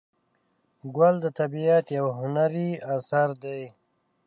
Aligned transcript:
ګل 0.95 1.15
د 1.21 1.25
طبیعت 1.39 1.85
یو 1.97 2.07
هنري 2.19 2.69
اثر 2.95 3.29
دی. 3.43 3.61